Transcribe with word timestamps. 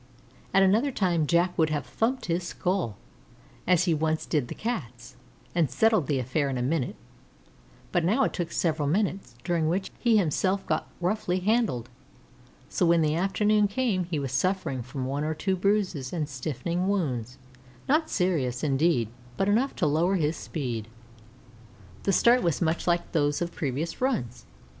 At 0.51 0.63
another 0.63 0.91
time 0.91 1.27
Jack 1.27 1.55
would 1.59 1.69
have 1.69 1.85
thumped 1.85 2.25
his 2.25 2.41
skull, 2.43 2.97
as 3.67 3.83
he 3.83 3.93
once 3.93 4.25
did 4.25 4.47
the 4.47 4.55
Cat's, 4.55 5.15
and 5.53 5.69
settled 5.69 6.07
the 6.07 6.17
affair 6.17 6.49
in 6.49 6.57
a 6.57 6.63
minute; 6.63 6.95
but 7.91 8.03
now 8.03 8.23
it 8.23 8.33
took 8.33 8.51
several 8.51 8.87
minutes, 8.87 9.35
during 9.43 9.69
which 9.69 9.91
he 9.99 10.17
himself 10.17 10.65
got 10.65 10.87
roughly 10.99 11.41
handled; 11.41 11.87
so 12.67 12.83
when 12.83 13.03
the 13.03 13.13
afternoon 13.13 13.67
came 13.67 14.05
he 14.05 14.17
was 14.17 14.31
suffering 14.31 14.81
from 14.81 15.05
one 15.05 15.23
or 15.23 15.35
two 15.35 15.55
bruises 15.55 16.11
and 16.11 16.27
stiffening 16.27 16.87
wounds; 16.87 17.37
not 17.87 18.09
serious, 18.09 18.63
indeed, 18.63 19.07
but 19.37 19.47
enough 19.47 19.75
to 19.75 19.85
lower 19.85 20.15
his 20.15 20.35
speed. 20.35 20.87
The 22.05 22.11
start 22.11 22.41
was 22.41 22.59
much 22.59 22.87
like 22.87 23.11
those 23.11 23.39
of 23.39 23.51
previous 23.53 24.01
runs. 24.01 24.47